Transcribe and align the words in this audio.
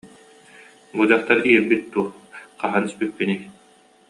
Бу 0.95 1.03
дьахтар 1.09 1.39
иирбит 1.49 1.83
дуу, 1.91 2.05
хаһан 2.59 2.83
испиппиний 2.89 3.41